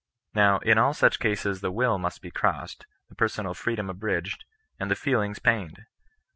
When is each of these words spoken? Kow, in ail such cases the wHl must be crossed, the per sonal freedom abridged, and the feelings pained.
Kow, 0.33 0.57
in 0.63 0.79
ail 0.79 0.95
such 0.95 1.19
cases 1.19 1.61
the 1.61 1.71
wHl 1.71 1.99
must 1.99 2.23
be 2.23 2.31
crossed, 2.31 2.87
the 3.09 3.13
per 3.13 3.27
sonal 3.27 3.55
freedom 3.55 3.87
abridged, 3.87 4.45
and 4.79 4.89
the 4.89 4.95
feelings 4.95 5.37
pained. 5.37 5.85